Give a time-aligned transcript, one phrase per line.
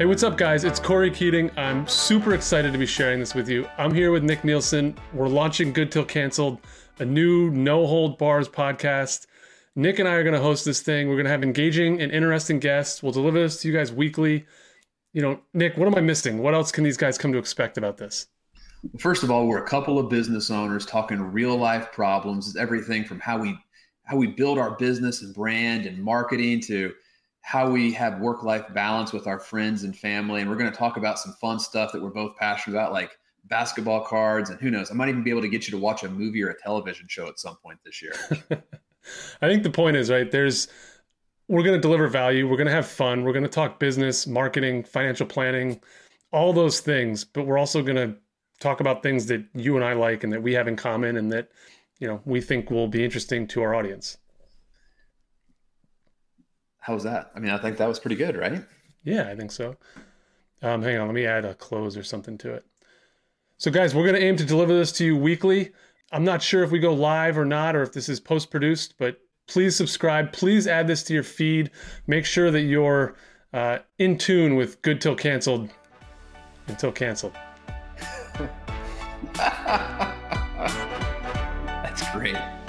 [0.00, 0.64] Hey, what's up, guys?
[0.64, 1.50] It's Corey Keating.
[1.56, 3.68] I'm super excited to be sharing this with you.
[3.76, 4.96] I'm here with Nic Nielsen.
[5.12, 6.58] We're launching Good Til Cancelled,
[6.98, 9.26] a new no hold bars podcast.
[9.76, 11.08] Nic and I are going to host this thing.
[11.08, 13.02] We're going to have engaging and interesting guests.
[13.02, 14.46] We'll deliver this to you guys weekly.
[15.12, 16.38] You know, Nic, what am I missing?
[16.38, 18.26] What else can these guys come to expect about this?
[18.98, 22.48] First of all, we're a couple of business owners talking real life problems.
[22.48, 23.56] It's everything from how we
[24.10, 26.92] how we build our business and brand and marketing to
[27.42, 30.40] how we have work life balance with our friends and family.
[30.40, 33.16] And we're going to talk about some fun stuff that we're both passionate about, like
[33.44, 34.50] basketball cards.
[34.50, 36.42] And who knows, I might even be able to get you to watch a movie
[36.42, 38.12] or a television show at some point this year.
[39.42, 40.66] I think the point is, right, there's,
[41.46, 42.48] we're going to deliver value.
[42.48, 43.22] We're going to have fun.
[43.22, 45.80] We're going to talk business, marketing, financial planning,
[46.32, 47.24] all those things.
[47.24, 48.16] But we're also going to
[48.58, 51.30] talk about things that you and I like and that we have in common and
[51.30, 51.48] that
[52.00, 54.18] you know we think will be interesting to our audience.
[56.80, 57.30] How was that?
[57.36, 58.64] I mean, I think that was pretty good, right?
[59.04, 59.76] Yeah, I think so.
[60.62, 62.64] Um, hang on, let me add a close or something to it.
[63.58, 65.72] So, guys, we're going to aim to deliver this to you weekly.
[66.12, 68.94] I'm not sure if we go live or not, or if this is post produced,
[68.98, 70.32] but please subscribe.
[70.32, 71.70] Please add this to your feed.
[72.06, 73.16] Make sure that you're
[73.52, 75.70] uh, in tune with Good Til Cancelled
[76.66, 77.36] until canceled.
[82.12, 82.59] great.